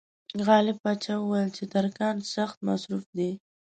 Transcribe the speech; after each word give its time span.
غالب 0.47 0.77
پاشا 0.83 1.15
وویل 1.19 1.49
چې 1.57 1.63
ترکان 1.73 2.15
سخت 2.33 2.57
مصروف 2.67 3.03
دي. 3.17 3.31